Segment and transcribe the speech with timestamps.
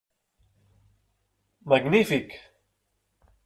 [1.73, 2.29] Magnífic!